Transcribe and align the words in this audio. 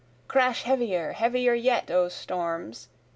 Crash 0.27 0.63
heavier, 0.63 1.11
heavier 1.11 1.53
yet 1.53 1.91
O 1.91 2.09
storms! 2.09 2.87